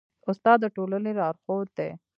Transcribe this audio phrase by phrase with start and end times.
[0.29, 1.89] استاد د ټولني لارښود دی.